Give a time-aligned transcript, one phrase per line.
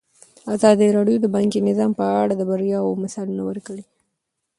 [0.55, 3.83] ازادي راډیو د بانکي نظام په اړه د بریاوو مثالونه ورکړي.